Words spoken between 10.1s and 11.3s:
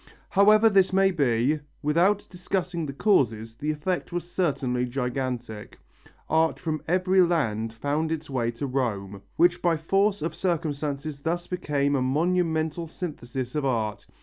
of circumstances